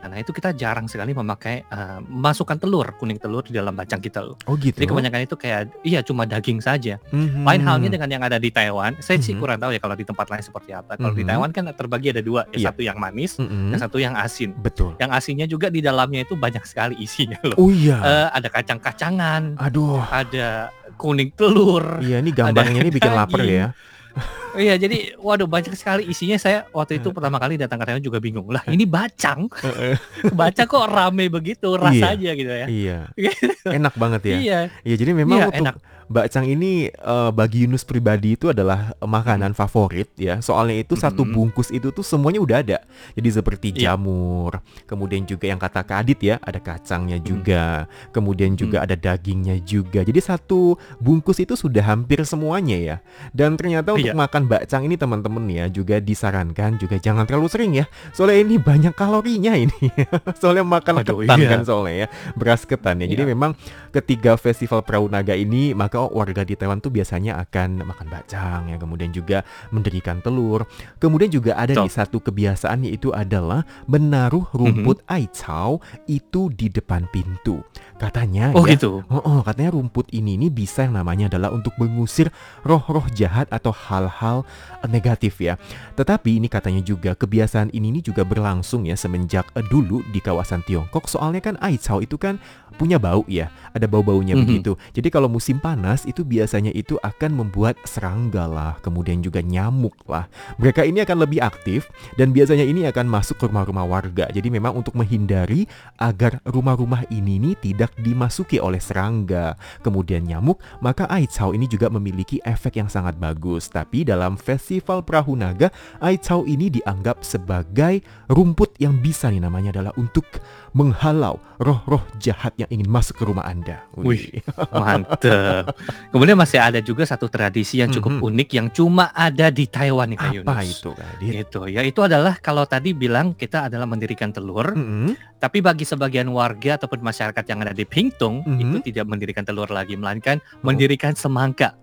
Nah 0.00 0.16
itu 0.16 0.32
kita 0.32 0.56
jarang 0.56 0.88
sekali 0.88 1.12
memakai 1.12 1.66
uh, 1.68 2.00
masukkan 2.06 2.56
telur 2.56 2.96
kuning 2.96 3.20
telur 3.20 3.44
di 3.44 3.52
dalam 3.52 3.76
bacang 3.76 4.00
kita 4.00 4.24
loh. 4.24 4.40
Oh 4.48 4.56
gitu. 4.56 4.78
Jadi 4.78 4.88
kebanyakan 4.88 5.20
itu 5.26 5.36
kayak 5.36 5.62
iya 5.84 6.00
cuma 6.00 6.24
daging 6.24 6.64
saja. 6.64 6.96
Mm-hmm. 7.12 7.44
Lain 7.44 7.62
halnya 7.66 7.90
dengan 7.92 8.08
yang 8.08 8.22
ada 8.24 8.38
di 8.40 8.48
Taiwan. 8.48 8.96
Saya 9.02 9.20
mm-hmm. 9.20 9.26
sih 9.26 9.34
kurang 9.36 9.58
tahu 9.60 9.76
ya 9.76 9.80
kalau 9.82 9.96
di 9.98 10.06
tempat 10.06 10.26
lain 10.32 10.44
seperti 10.44 10.70
apa. 10.72 10.96
Kalau 10.96 11.12
mm-hmm. 11.12 11.20
di 11.20 11.24
Taiwan 11.28 11.50
kan 11.52 11.64
terbagi 11.76 12.08
ada 12.14 12.22
dua, 12.24 12.48
ya, 12.54 12.56
yeah. 12.56 12.64
satu 12.70 12.80
yang 12.80 12.96
manis, 12.96 13.36
mm-hmm. 13.36 13.68
yang 13.74 13.80
satu 13.80 13.98
yang 14.00 14.14
asin. 14.16 14.50
Betul. 14.56 14.96
Yang 14.96 15.10
asinnya 15.12 15.46
juga 15.50 15.68
di 15.68 15.84
dalamnya 15.84 16.24
itu 16.24 16.34
banyak 16.38 16.64
sekali 16.64 16.94
isinya 16.96 17.36
loh. 17.44 17.56
Oh 17.58 17.68
iya. 17.68 17.98
Uh, 18.00 18.28
ada 18.32 18.48
kacang-kacangan. 18.48 19.60
Aduh. 19.60 20.00
Ada 20.08 20.72
kuning 20.96 21.32
telur. 21.34 22.00
Iya 22.00 22.20
ini 22.20 22.30
gambarnya 22.30 22.80
ini 22.82 22.90
bikin 22.92 23.12
lapar 23.12 23.42
ya. 23.44 23.72
iya 24.58 24.74
jadi 24.76 25.16
waduh 25.18 25.48
banyak 25.48 25.72
sekali 25.76 26.08
isinya. 26.08 26.36
Saya 26.36 26.68
waktu 26.70 27.00
itu 27.00 27.08
pertama 27.14 27.40
kali 27.40 27.56
datang 27.56 27.80
ke 27.80 27.84
Taiwan 27.88 28.04
juga 28.04 28.18
bingung. 28.20 28.48
Lah 28.50 28.64
ini 28.68 28.84
bacang? 28.84 29.48
Baca 30.38 30.62
kok 30.64 30.86
rame 30.88 31.28
begitu 31.32 31.74
rasanya 31.76 32.32
iya, 32.32 32.40
gitu 32.40 32.52
ya. 32.52 32.66
Iya. 32.66 32.98
Enak 33.78 33.94
banget 33.96 34.22
ya. 34.28 34.36
Iya. 34.38 34.60
Iya 34.84 34.96
jadi 34.98 35.10
memang 35.16 35.38
iya, 35.38 35.46
untuk 35.48 35.64
enak. 35.64 35.76
bakcang 36.12 36.44
ini 36.44 36.92
uh, 37.00 37.32
bagi 37.32 37.64
Yunus 37.64 37.88
pribadi 37.88 38.36
itu 38.36 38.52
adalah 38.52 38.92
makanan 39.00 39.56
favorit 39.56 40.12
ya. 40.18 40.38
Soalnya 40.44 40.84
itu 40.84 40.94
satu 40.98 41.24
bungkus 41.24 41.72
itu 41.72 41.88
tuh 41.94 42.04
semuanya 42.04 42.42
udah 42.42 42.56
ada. 42.60 42.78
Jadi 43.16 43.28
seperti 43.32 43.68
iya. 43.72 43.94
jamur, 43.94 44.60
kemudian 44.84 45.24
juga 45.24 45.48
yang 45.48 45.60
kata 45.60 45.82
Kadit 45.82 46.20
ya, 46.20 46.36
ada 46.42 46.60
kacangnya 46.60 47.18
juga, 47.20 47.86
kemudian 48.12 48.54
juga 48.54 48.84
ada 48.84 48.94
dagingnya 48.94 49.60
juga. 49.64 50.04
Jadi 50.04 50.20
satu 50.20 50.76
bungkus 51.00 51.40
itu 51.40 51.56
sudah 51.56 51.82
hampir 51.82 52.22
semuanya 52.28 52.76
ya. 52.78 52.96
Dan 53.32 53.56
ternyata 53.56 53.96
untuk 53.96 54.12
iya. 54.12 54.16
makan 54.16 54.41
bakcang 54.46 54.86
ini 54.86 54.94
teman-teman 54.94 55.44
ya 55.48 55.66
juga 55.68 55.98
disarankan 55.98 56.78
juga 56.78 56.96
jangan 56.98 57.26
terlalu 57.26 57.48
sering 57.50 57.72
ya. 57.74 57.86
Soalnya 58.14 58.38
ini 58.44 58.56
banyak 58.58 58.94
kalorinya 58.94 59.52
ini. 59.56 59.74
soalnya 60.40 60.64
makan 60.64 61.02
Aduh, 61.02 61.24
ketan 61.24 61.38
iya. 61.40 61.48
kan 61.50 61.60
soalnya 61.66 61.94
ya, 62.04 62.06
beras 62.34 62.62
ketan 62.64 63.02
ya. 63.02 63.06
Jadi 63.10 63.22
iya. 63.26 63.30
memang 63.32 63.56
ketiga 63.92 64.38
festival 64.40 64.82
Perahu 64.82 65.10
Naga 65.10 65.36
ini 65.36 65.76
maka 65.76 66.02
warga 66.02 66.42
di 66.46 66.54
Taiwan 66.56 66.80
tuh 66.80 66.92
biasanya 66.92 67.38
akan 67.42 67.84
makan 67.86 68.06
bacang 68.08 68.62
ya, 68.70 68.76
kemudian 68.78 69.10
juga 69.10 69.42
mendirikan 69.74 70.22
telur. 70.24 70.64
Kemudian 70.98 71.28
juga 71.28 71.58
ada 71.58 71.72
nih 71.72 71.92
satu 71.92 72.22
kebiasaan 72.22 72.86
yaitu 72.86 73.10
adalah 73.12 73.66
menaruh 73.90 74.46
rumput 74.54 75.02
mm 75.02 75.06
-hmm. 75.06 75.14
aicao 75.14 75.82
itu 76.08 76.48
di 76.52 76.70
depan 76.72 77.06
pintu. 77.10 77.60
Katanya 78.02 78.50
oh, 78.58 78.66
ya, 78.66 78.74
gitu. 78.74 79.06
Oh, 79.06 79.22
oh, 79.22 79.38
katanya 79.46 79.78
rumput 79.78 80.10
ini 80.10 80.34
ini 80.34 80.50
bisa 80.50 80.82
yang 80.82 80.98
namanya 80.98 81.30
adalah 81.30 81.54
untuk 81.54 81.78
mengusir 81.78 82.34
roh-roh 82.66 83.06
jahat 83.14 83.46
atau 83.54 83.70
hal-hal 83.70 84.42
negatif 84.90 85.38
ya. 85.38 85.54
Tetapi 85.94 86.42
ini 86.42 86.50
katanya 86.50 86.82
juga 86.82 87.14
kebiasaan 87.14 87.70
ini, 87.70 87.94
ini 87.94 88.00
juga 88.02 88.26
berlangsung 88.26 88.90
ya 88.90 88.98
semenjak 88.98 89.46
uh, 89.54 89.62
dulu 89.70 90.02
di 90.10 90.18
kawasan 90.18 90.66
Tiongkok. 90.66 91.06
Soalnya 91.06 91.40
kan 91.40 91.54
aicao 91.62 92.02
itu 92.02 92.18
kan 92.18 92.42
punya 92.80 92.96
bau 92.96 93.22
ya, 93.28 93.52
ada 93.76 93.84
bau-baunya 93.84 94.32
mm 94.32 94.40
-hmm. 94.42 94.48
begitu. 94.48 94.72
Jadi 94.96 95.08
kalau 95.12 95.28
musim 95.28 95.60
panas 95.60 95.92
panas 95.92 96.08
itu 96.08 96.24
biasanya 96.24 96.72
itu 96.72 96.96
akan 97.04 97.44
membuat 97.44 97.76
serangga 97.84 98.48
lah, 98.48 98.80
kemudian 98.80 99.20
juga 99.20 99.44
nyamuk 99.44 99.92
lah. 100.08 100.24
Mereka 100.56 100.88
ini 100.88 101.04
akan 101.04 101.28
lebih 101.28 101.44
aktif 101.44 101.92
dan 102.16 102.32
biasanya 102.32 102.64
ini 102.64 102.88
akan 102.88 103.04
masuk 103.12 103.36
ke 103.36 103.44
rumah-rumah 103.44 103.84
warga. 103.84 104.24
Jadi 104.32 104.48
memang 104.48 104.72
untuk 104.72 104.96
menghindari 104.96 105.68
agar 106.00 106.40
rumah-rumah 106.48 107.04
ini 107.12 107.36
nih 107.36 107.54
tidak 107.60 107.91
dimasuki 108.00 108.62
oleh 108.62 108.80
serangga, 108.80 109.56
kemudian 109.84 110.24
nyamuk, 110.24 110.60
maka 110.80 111.04
Aicau 111.10 111.52
ini 111.52 111.68
juga 111.68 111.92
memiliki 111.92 112.40
efek 112.44 112.80
yang 112.80 112.88
sangat 112.88 113.18
bagus. 113.18 113.68
Tapi 113.68 114.06
dalam 114.06 114.40
festival 114.40 115.04
Perahu 115.04 115.36
Naga, 115.36 115.68
Aicau 116.00 116.48
ini 116.48 116.72
dianggap 116.72 117.20
sebagai 117.20 118.00
rumput 118.30 118.76
yang 118.80 118.96
bisa 119.00 119.28
nih 119.28 119.42
namanya 119.42 119.74
adalah 119.76 119.92
untuk 120.00 120.24
menghalau 120.72 121.36
roh-roh 121.60 122.02
jahat 122.18 122.56
yang 122.58 122.66
ingin 122.72 122.88
masuk 122.88 123.20
ke 123.20 123.24
rumah 123.28 123.44
Anda. 123.44 123.84
Wih, 123.94 124.42
mantep. 124.72 125.68
Kemudian 126.10 126.34
masih 126.34 126.58
ada 126.58 126.80
juga 126.80 127.04
satu 127.04 127.28
tradisi 127.28 127.78
yang 127.78 127.92
cukup 127.92 128.18
mm-hmm. 128.18 128.28
unik 128.32 128.48
yang 128.56 128.68
cuma 128.72 129.12
ada 129.12 129.52
di 129.52 129.68
Taiwan 129.68 130.10
nih 130.10 130.18
Kak 130.18 130.32
Apa 130.42 130.64
itu 130.64 130.90
Kak 130.96 131.22
Itu, 131.22 131.60
ya 131.68 131.84
itu 131.84 132.00
adalah 132.02 132.40
kalau 132.40 132.64
tadi 132.66 132.96
bilang 132.96 133.36
kita 133.36 133.68
adalah 133.68 133.86
mendirikan 133.86 134.32
telur, 134.34 134.74
mm-hmm. 134.74 135.38
tapi 135.38 135.60
bagi 135.62 135.84
sebagian 135.86 136.26
warga 136.32 136.80
ataupun 136.80 137.04
masyarakat 137.04 137.44
yang 137.46 137.60
ada 137.62 137.76
di 137.76 137.81
Pingtung 137.84 138.42
mm-hmm. 138.42 138.62
itu 138.62 138.76
tidak 138.92 139.06
mendirikan 139.08 139.44
telur 139.44 139.68
lagi, 139.68 139.94
melainkan 139.98 140.38
oh. 140.38 140.70
mendirikan 140.70 141.12
semangka. 141.14 141.76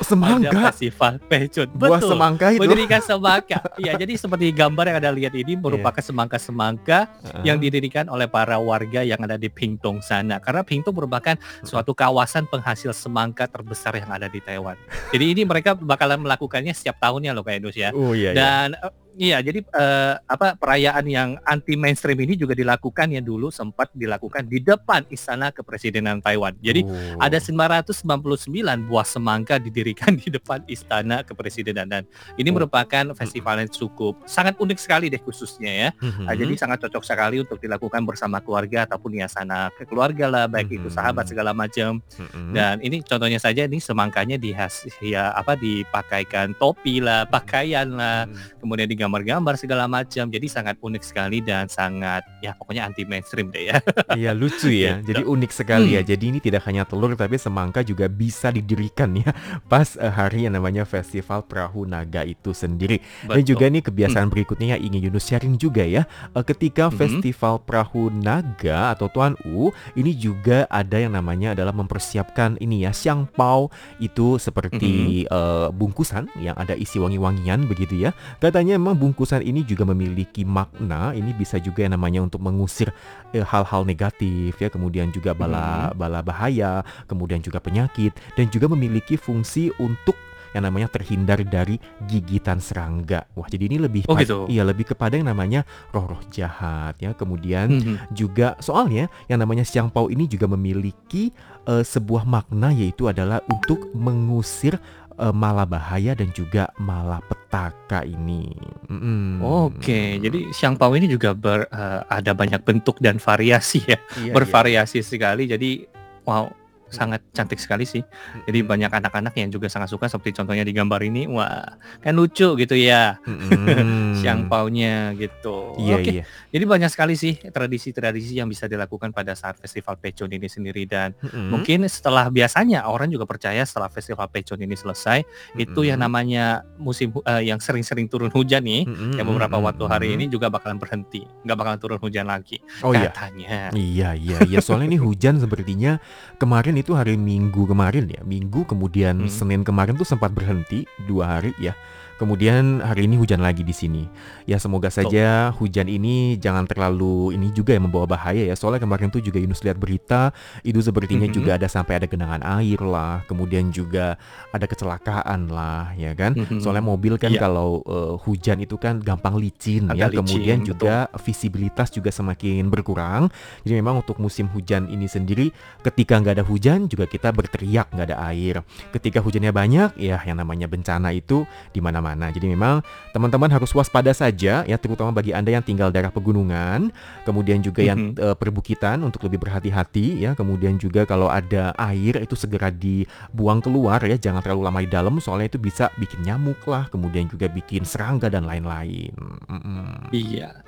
semangka 0.00 0.72
festival 0.72 1.20
pecun 1.28 1.68
buah 1.76 2.00
Betul. 2.00 2.10
semangka 2.16 2.46
itu 2.52 2.60
mendirikan 2.64 3.00
semangka 3.04 3.58
ya 3.80 3.92
jadi 3.96 4.12
seperti 4.16 4.52
gambar 4.52 4.92
yang 4.92 4.98
ada 5.00 5.10
lihat 5.12 5.34
ini 5.36 5.56
merupakan 5.56 6.00
yeah. 6.00 6.08
semangka-semangka 6.08 6.98
uh. 7.32 7.44
yang 7.44 7.60
didirikan 7.60 8.08
oleh 8.08 8.28
para 8.28 8.56
warga 8.56 9.04
yang 9.04 9.20
ada 9.20 9.36
di 9.36 9.52
Pingtung 9.52 10.00
sana 10.00 10.40
karena 10.40 10.64
Pingtung 10.64 10.96
merupakan 10.96 11.36
suatu 11.64 11.92
kawasan 11.92 12.48
penghasil 12.48 12.92
semangka 12.96 13.48
terbesar 13.48 13.96
yang 13.96 14.08
ada 14.12 14.28
di 14.28 14.40
Taiwan 14.40 14.76
jadi 15.12 15.24
ini 15.36 15.42
mereka 15.44 15.76
bakalan 15.76 16.20
melakukannya 16.24 16.72
setiap 16.72 17.00
tahunnya 17.00 17.36
loh 17.36 17.44
kayak 17.44 17.64
Indonesia 17.64 17.88
oh, 17.92 18.12
iya, 18.16 18.32
iya. 18.32 18.36
dan. 18.36 18.70
Iya, 19.12 19.44
jadi 19.44 19.60
uh, 19.76 20.16
apa 20.24 20.56
perayaan 20.56 21.04
yang 21.04 21.36
anti 21.44 21.76
mainstream 21.76 22.16
ini 22.24 22.32
juga 22.36 22.56
dilakukan 22.56 23.12
ya 23.12 23.20
dulu 23.20 23.52
sempat 23.52 23.92
dilakukan 23.92 24.48
di 24.48 24.64
depan 24.64 25.04
istana 25.12 25.52
kepresidenan 25.52 26.24
Taiwan. 26.24 26.56
Jadi 26.64 26.84
oh. 26.88 27.20
ada 27.20 27.36
999 27.36 28.48
buah 28.88 29.06
semangka 29.06 29.60
didirikan 29.60 30.16
di 30.20 30.32
depan 30.32 30.64
istana 30.64 31.20
kepresidenan 31.20 31.86
dan 31.88 32.02
ini 32.40 32.48
oh. 32.48 32.54
merupakan 32.56 33.12
festival 33.12 33.60
yang 33.60 33.70
cukup 33.70 34.16
sangat 34.24 34.56
unik 34.56 34.78
sekali 34.80 35.12
deh 35.12 35.20
khususnya 35.20 35.72
ya. 35.72 35.88
Mm-hmm. 36.00 36.26
Jadi 36.32 36.54
sangat 36.56 36.78
cocok 36.88 37.04
sekali 37.04 37.36
untuk 37.44 37.60
dilakukan 37.60 38.02
bersama 38.08 38.40
keluarga 38.40 38.88
ataupun 38.88 39.20
ya 39.20 39.28
sana 39.28 39.68
ke 39.76 39.84
keluarga 39.84 40.28
lah, 40.28 40.44
baik 40.48 40.72
mm-hmm. 40.72 40.88
itu 40.88 40.88
sahabat 40.88 41.28
segala 41.28 41.52
macam. 41.52 42.00
Mm-hmm. 42.16 42.52
Dan 42.56 42.74
ini 42.80 42.96
contohnya 43.04 43.36
saja 43.36 43.68
ini 43.68 43.76
semangkanya 43.76 44.40
dihas 44.40 44.88
ya 45.04 45.36
apa 45.36 45.52
dipakaikan 45.58 46.56
topi 46.56 47.04
lah, 47.04 47.28
pakaian 47.28 47.92
lah, 47.92 48.24
mm-hmm. 48.24 48.60
kemudian 48.64 48.88
di 48.88 48.96
gambar-gambar 49.02 49.54
segala 49.58 49.90
macam. 49.90 50.30
Jadi 50.30 50.46
sangat 50.46 50.78
unik 50.78 51.02
sekali 51.02 51.42
dan 51.42 51.66
sangat 51.66 52.22
ya 52.38 52.54
pokoknya 52.54 52.86
anti 52.86 53.02
mainstream 53.02 53.50
deh 53.50 53.74
ya. 53.74 53.76
Iya 54.12 54.36
lucu 54.36 54.68
ya. 54.70 55.00
Gitu. 55.00 55.14
Jadi 55.14 55.22
unik 55.26 55.52
sekali 55.52 55.98
ya. 55.98 56.00
hmm. 56.00 56.06
ya. 56.06 56.10
Jadi 56.14 56.24
ini 56.28 56.38
tidak 56.38 56.62
hanya 56.68 56.86
telur 56.86 57.16
tapi 57.18 57.40
semangka 57.40 57.80
juga 57.82 58.06
bisa 58.06 58.52
didirikan 58.52 59.10
ya 59.16 59.32
pas 59.72 59.96
uh, 59.98 60.12
hari 60.12 60.46
yang 60.46 60.54
namanya 60.54 60.86
Festival 60.86 61.42
Perahu 61.48 61.88
Naga 61.88 62.22
itu 62.22 62.54
sendiri. 62.54 63.02
Betul. 63.24 63.34
Dan 63.34 63.42
juga 63.42 63.64
nih 63.72 63.82
kebiasaan 63.82 64.26
hmm. 64.28 64.34
berikutnya 64.34 64.66
yang 64.76 64.82
ingin 64.92 65.00
Yunus 65.10 65.26
sharing 65.26 65.54
juga 65.58 65.82
ya. 65.82 66.06
Uh, 66.36 66.44
ketika 66.44 66.88
hmm. 66.88 66.96
Festival 66.96 67.58
Perahu 67.64 68.12
Naga 68.12 68.94
atau 68.94 69.08
Tuan 69.08 69.34
U 69.48 69.72
ini 69.96 70.12
juga 70.14 70.68
ada 70.68 71.00
yang 71.00 71.16
namanya 71.16 71.56
adalah 71.56 71.72
mempersiapkan 71.72 72.60
ini 72.60 72.84
ya 72.84 72.92
siang 72.92 73.26
pao 73.26 73.72
itu 73.98 74.36
seperti 74.36 75.24
hmm. 75.26 75.32
uh, 75.32 75.68
bungkusan 75.72 76.28
yang 76.38 76.54
ada 76.60 76.76
isi 76.76 77.00
wangi-wangian 77.00 77.64
begitu 77.64 78.08
ya. 78.08 78.10
Katanya 78.38 78.76
memang 78.76 78.91
bungkusan 78.96 79.42
ini 79.42 79.62
juga 79.66 79.88
memiliki 79.88 80.46
makna. 80.46 81.12
Ini 81.12 81.32
bisa 81.36 81.58
juga 81.58 81.84
yang 81.84 81.94
namanya 81.96 82.24
untuk 82.24 82.40
mengusir 82.40 82.90
eh, 83.32 83.44
hal-hal 83.44 83.82
negatif 83.84 84.56
ya, 84.58 84.68
kemudian 84.72 85.10
juga 85.10 85.32
bala 85.36 85.90
hmm. 85.90 85.98
bala 85.98 86.20
bahaya, 86.20 86.86
kemudian 87.06 87.42
juga 87.42 87.58
penyakit 87.58 88.14
dan 88.38 88.48
juga 88.48 88.70
memiliki 88.70 89.18
fungsi 89.18 89.72
untuk 89.80 90.14
yang 90.52 90.68
namanya 90.68 90.88
terhindar 90.92 91.40
dari 91.42 91.80
gigitan 92.04 92.60
serangga. 92.60 93.24
Wah, 93.32 93.48
jadi 93.48 93.72
ini 93.72 93.76
lebih 93.80 94.04
oh, 94.08 94.16
gitu. 94.20 94.44
iya 94.52 94.62
lebih 94.62 94.92
kepada 94.92 95.16
yang 95.16 95.28
namanya 95.28 95.64
roh-roh 95.90 96.20
jahat 96.28 96.96
ya. 97.00 97.16
Kemudian 97.16 97.72
-hmm. 97.72 97.96
juga 98.12 98.54
soalnya 98.60 99.08
yang 99.26 99.40
namanya 99.40 99.64
siang 99.64 99.88
pau 99.88 100.12
ini 100.12 100.28
juga 100.28 100.44
memiliki 100.44 101.32
uh, 101.66 101.82
sebuah 101.82 102.28
makna 102.28 102.70
yaitu 102.70 103.08
adalah 103.08 103.40
untuk 103.48 103.90
mengusir 103.96 104.76
uh, 105.22 105.30
malah 105.30 105.64
bahaya 105.64 106.18
dan 106.18 106.34
juga 106.34 106.66
malah 106.82 107.22
petaka 107.22 108.02
ini. 108.02 108.50
Mm. 108.90 109.38
Oke, 109.38 110.18
jadi 110.18 110.50
siang 110.50 110.74
pau 110.74 110.90
ini 110.98 111.06
juga 111.06 111.30
ber, 111.32 111.70
uh, 111.70 112.02
ada 112.10 112.34
banyak 112.34 112.58
bentuk 112.66 112.98
dan 112.98 113.22
variasi 113.22 113.86
ya, 113.86 113.98
iya, 114.18 114.34
bervariasi 114.34 114.98
iya. 114.98 115.06
sekali. 115.06 115.46
Jadi 115.46 115.86
wow, 116.26 116.50
sangat 116.92 117.24
cantik 117.32 117.58
sekali 117.58 117.88
sih. 117.88 118.04
Jadi 118.44 118.60
banyak 118.62 118.92
anak-anak 118.92 119.34
yang 119.40 119.48
juga 119.48 119.66
sangat 119.72 119.90
suka 119.90 120.06
seperti 120.06 120.36
contohnya 120.38 120.62
di 120.62 120.76
gambar 120.76 121.00
ini. 121.02 121.26
Wah, 121.26 121.80
kan 122.04 122.12
lucu 122.12 122.54
gitu 122.54 122.76
ya. 122.76 123.16
Hmm. 123.24 124.14
Siang 124.20 124.46
paunya 124.46 125.16
gitu. 125.16 125.74
Iya, 125.80 125.96
Oke. 125.98 126.10
Iya. 126.20 126.24
Jadi 126.52 126.64
banyak 126.68 126.90
sekali 126.92 127.14
sih 127.16 127.40
tradisi-tradisi 127.40 128.38
yang 128.38 128.46
bisa 128.46 128.68
dilakukan 128.68 129.10
pada 129.16 129.32
saat 129.32 129.56
festival 129.56 129.96
Pecon 129.96 130.28
ini 130.28 130.46
sendiri 130.46 130.84
dan 130.84 131.16
hmm. 131.18 131.48
mungkin 131.48 131.88
setelah 131.88 132.28
biasanya 132.28 132.84
orang 132.84 133.08
juga 133.08 133.24
percaya 133.24 133.64
setelah 133.64 133.88
festival 133.88 134.28
Pecon 134.28 134.60
ini 134.60 134.76
selesai 134.76 135.24
hmm. 135.24 135.64
itu 135.64 135.80
yang 135.88 135.98
namanya 135.98 136.60
musim 136.76 137.14
uh, 137.24 137.40
yang 137.40 137.56
sering-sering 137.56 138.06
turun 138.06 138.28
hujan 138.28 138.60
nih 138.62 138.84
hmm. 138.84 139.16
yang 139.16 139.26
beberapa 139.26 139.56
waktu 139.56 139.84
hari 139.88 140.08
ini 140.12 140.28
juga 140.28 140.52
bakalan 140.52 140.76
berhenti, 140.76 141.24
nggak 141.46 141.56
bakalan 141.56 141.78
turun 141.80 141.98
hujan 142.02 142.28
lagi. 142.28 142.60
Oh 142.84 142.92
katanya. 142.92 143.72
iya. 143.72 143.82
Iya, 143.92 144.08
iya, 144.18 144.36
iya. 144.48 144.58
Soalnya 144.60 144.92
ini 144.92 144.98
hujan 145.06 145.38
sepertinya 145.38 146.02
kemarin 146.36 146.76
itu 146.82 146.92
hari 146.98 147.14
Minggu 147.14 147.64
kemarin 147.64 148.10
ya 148.10 148.20
Minggu 148.26 148.66
kemudian 148.66 149.24
hmm. 149.24 149.30
Senin 149.30 149.62
kemarin 149.62 149.94
tuh 149.94 150.04
sempat 150.06 150.34
berhenti 150.34 150.84
dua 151.06 151.38
hari 151.38 151.54
ya 151.62 151.78
Kemudian 152.22 152.78
hari 152.78 153.10
ini 153.10 153.18
hujan 153.18 153.42
lagi 153.42 153.66
di 153.66 153.74
sini. 153.74 154.06
Ya 154.46 154.54
semoga 154.62 154.94
saja 154.94 155.50
oh. 155.50 155.58
hujan 155.58 155.90
ini 155.90 156.38
jangan 156.38 156.70
terlalu 156.70 157.34
ini 157.34 157.50
juga 157.50 157.74
yang 157.74 157.90
membawa 157.90 158.06
bahaya 158.06 158.46
ya. 158.46 158.54
Soalnya 158.54 158.78
kemarin 158.78 159.10
tuh 159.10 159.18
juga 159.18 159.42
Yunus 159.42 159.58
lihat 159.66 159.74
berita 159.74 160.30
itu 160.62 160.78
sepertinya 160.78 161.26
mm 161.26 161.34
-hmm. 161.34 161.38
juga 161.42 161.50
ada 161.58 161.66
sampai 161.66 161.98
ada 161.98 162.06
genangan 162.06 162.38
air 162.62 162.78
lah, 162.78 163.26
kemudian 163.26 163.74
juga 163.74 164.14
ada 164.54 164.66
kecelakaan 164.70 165.50
lah, 165.50 165.98
ya 165.98 166.14
kan? 166.14 166.38
Mm 166.38 166.46
-hmm. 166.46 166.58
Soalnya 166.62 166.86
mobil 166.86 167.18
kan 167.18 167.34
yeah. 167.34 167.42
kalau 167.42 167.82
uh, 167.90 168.14
hujan 168.22 168.62
itu 168.62 168.78
kan 168.78 169.02
gampang 169.02 169.34
licin 169.42 169.90
Agak 169.90 169.98
ya. 169.98 170.06
Licin, 170.06 170.18
kemudian 170.22 170.58
juga 170.62 171.10
betul. 171.10 171.26
visibilitas 171.26 171.90
juga 171.90 172.14
semakin 172.14 172.70
berkurang. 172.70 173.34
Jadi 173.66 173.82
memang 173.82 173.98
untuk 173.98 174.22
musim 174.22 174.46
hujan 174.54 174.86
ini 174.86 175.10
sendiri, 175.10 175.50
ketika 175.82 176.22
nggak 176.22 176.38
ada 176.38 176.44
hujan 176.46 176.86
juga 176.86 177.10
kita 177.10 177.34
berteriak 177.34 177.90
nggak 177.90 178.14
ada 178.14 178.30
air. 178.30 178.62
Ketika 178.94 179.18
hujannya 179.18 179.50
banyak, 179.50 179.98
ya 179.98 180.22
yang 180.22 180.38
namanya 180.38 180.70
bencana 180.70 181.10
itu 181.10 181.42
di 181.74 181.82
mana-mana 181.82 182.11
mana. 182.12 182.28
Jadi 182.28 182.52
memang 182.52 182.84
teman-teman 183.16 183.48
harus 183.48 183.72
waspada 183.72 184.12
saja 184.12 184.62
ya 184.62 184.76
terutama 184.76 185.10
bagi 185.10 185.32
Anda 185.32 185.56
yang 185.56 185.64
tinggal 185.64 185.88
daerah 185.88 186.12
pegunungan, 186.12 186.92
kemudian 187.24 187.64
juga 187.64 187.80
yang 187.82 188.12
uh, 188.20 188.36
perbukitan 188.36 189.00
untuk 189.00 189.24
lebih 189.26 189.40
berhati-hati 189.42 190.22
ya. 190.22 190.36
Kemudian 190.36 190.76
juga 190.76 191.08
kalau 191.08 191.32
ada 191.32 191.72
air 191.80 192.20
itu 192.20 192.36
segera 192.38 192.70
dibuang 192.70 193.64
keluar 193.64 193.98
ya, 194.04 194.20
jangan 194.20 194.44
terlalu 194.44 194.62
lama 194.68 194.80
di 194.84 194.90
dalam 194.90 195.14
soalnya 195.18 195.56
itu 195.56 195.58
bisa 195.58 195.88
bikin 195.98 196.22
nyamuk 196.22 196.60
lah, 196.68 196.86
kemudian 196.92 197.26
juga 197.26 197.48
bikin 197.50 197.82
serangga 197.82 198.28
dan 198.28 198.44
lain-lain. 198.44 199.12
Mm 199.48 199.60
-mm. 199.60 199.90
Iya. 200.14 200.61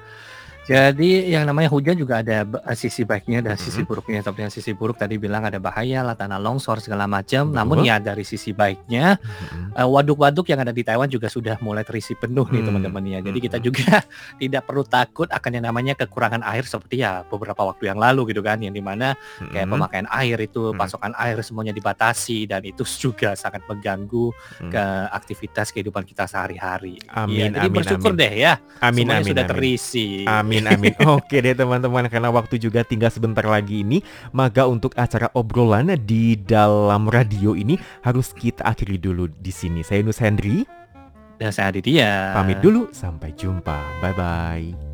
Jadi 0.65 1.29
yang 1.29 1.45
namanya 1.45 1.69
hujan 1.69 1.93
juga 1.95 2.25
ada 2.25 2.49
eh, 2.49 2.77
sisi 2.77 3.05
baiknya 3.05 3.45
dan 3.45 3.57
sisi 3.61 3.85
buruknya. 3.85 4.25
Tapi 4.25 4.49
yang 4.49 4.53
sisi 4.53 4.73
buruk 4.73 4.97
tadi 4.97 5.21
bilang 5.21 5.45
ada 5.45 5.61
bahaya 5.61 6.01
lah 6.01 6.17
tanah 6.17 6.41
longsor 6.41 6.81
segala 6.81 7.05
macam. 7.05 7.53
Namun 7.53 7.85
ya 7.85 8.01
dari 8.01 8.25
sisi 8.25 8.57
baiknya 8.57 9.21
uh, 9.77 9.89
waduk-waduk 9.89 10.49
yang 10.49 10.65
ada 10.65 10.73
di 10.73 10.81
Taiwan 10.81 11.13
juga 11.13 11.29
sudah 11.29 11.61
mulai 11.61 11.85
terisi 11.85 12.17
penuh 12.17 12.49
nih 12.49 12.65
teman-teman 12.65 13.05
ya. 13.05 13.19
Jadi 13.21 13.39
kita 13.45 13.59
juga 13.61 14.01
tidak 14.43 14.65
perlu 14.65 14.89
takut 14.89 15.29
akan 15.29 15.51
yang 15.61 15.65
namanya 15.69 15.93
kekurangan 16.01 16.41
air 16.49 16.65
seperti 16.65 17.05
ya 17.05 17.23
beberapa 17.29 17.61
waktu 17.69 17.93
yang 17.93 18.01
lalu 18.01 18.33
gitu 18.33 18.41
kan 18.41 18.57
yang 18.65 18.73
di 18.73 18.81
mana 18.81 19.13
kayak 19.53 19.69
pemakaian 19.69 20.09
air 20.09 20.39
itu 20.41 20.73
pasokan 20.75 21.13
air 21.21 21.37
semuanya 21.45 21.77
dibatasi 21.77 22.49
dan 22.49 22.65
itu 22.65 22.83
juga 22.87 23.37
sangat 23.37 23.61
mengganggu 23.69 24.33
ke 24.73 24.85
aktivitas 25.13 25.71
kehidupan 25.75 26.09
kita 26.09 26.25
sehari-hari. 26.25 26.97
Amin. 27.13 27.53
Ya, 27.53 27.61
jadi 27.61 27.69
amin, 27.69 27.77
bersyukur 27.77 28.13
amin. 28.17 28.23
deh 28.23 28.35
ya. 28.35 28.55
Amin. 28.81 29.05
Semuanya 29.05 29.21
amin, 29.21 29.31
sudah 29.31 29.45
amin. 29.45 29.53
terisi. 29.53 30.09
Amin. 30.25 30.54
Amin 30.55 30.71
amin. 30.71 30.95
Oke 31.19 31.43
deh 31.43 31.55
teman-teman 31.59 32.07
karena 32.07 32.31
waktu 32.31 32.63
juga 32.63 32.87
tinggal 32.87 33.11
sebentar 33.11 33.43
lagi 33.43 33.83
ini, 33.83 33.99
maka 34.31 34.71
untuk 34.71 34.95
acara 34.95 35.27
obrolan 35.35 35.91
di 36.07 36.39
dalam 36.39 37.11
radio 37.11 37.59
ini 37.59 37.75
harus 38.07 38.31
kita 38.31 38.63
akhiri 38.63 39.03
dulu 39.03 39.27
di 39.27 39.51
sini. 39.51 39.83
Saya 39.83 40.07
Nus 40.07 40.23
Henry 40.23 40.63
dan 41.43 41.51
saya 41.51 41.75
Aditya. 41.75 42.39
Pamit 42.39 42.63
dulu, 42.63 42.89
sampai 42.95 43.35
jumpa. 43.35 43.79
Bye 43.99 44.15
bye. 44.15 44.94